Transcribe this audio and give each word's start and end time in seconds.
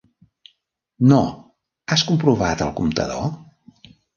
No, 1.11 1.19
has 1.97 2.07
comprovat 2.09 2.65
el 2.69 2.73
comptador? 2.81 3.31